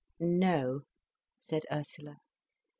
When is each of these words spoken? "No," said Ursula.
"No," 0.19 0.81
said 1.39 1.67
Ursula. 1.71 2.17